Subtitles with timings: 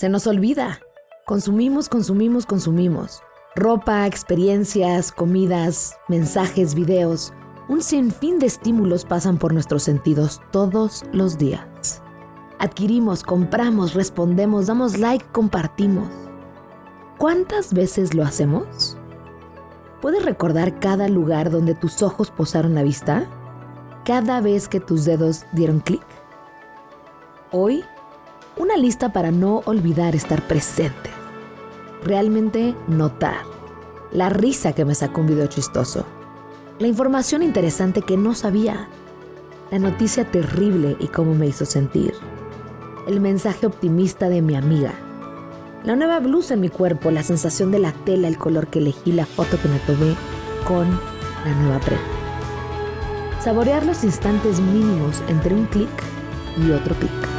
[0.00, 0.80] Se nos olvida.
[1.26, 3.22] Consumimos, consumimos, consumimos.
[3.54, 7.34] Ropa, experiencias, comidas, mensajes, videos.
[7.68, 12.02] Un sinfín de estímulos pasan por nuestros sentidos todos los días.
[12.58, 16.08] Adquirimos, compramos, respondemos, damos like, compartimos.
[17.18, 18.96] ¿Cuántas veces lo hacemos?
[20.00, 23.26] ¿Puedes recordar cada lugar donde tus ojos posaron la vista?
[24.06, 26.06] ¿Cada vez que tus dedos dieron clic?
[27.52, 27.84] Hoy,
[28.60, 31.10] una lista para no olvidar estar presente.
[32.04, 33.42] Realmente notar.
[34.12, 36.06] La risa que me sacó un video chistoso.
[36.78, 38.88] La información interesante que no sabía.
[39.70, 42.14] La noticia terrible y cómo me hizo sentir.
[43.06, 44.92] El mensaje optimista de mi amiga
[45.82, 49.12] la nueva blusa en mi cuerpo, la sensación de la tela, el color que elegí,
[49.12, 50.14] la foto que me tomé
[50.68, 50.86] con
[51.44, 52.04] la nueva prenda.
[53.42, 55.88] Saborear los instantes mínimos entre un clic
[56.58, 57.29] y otro clic.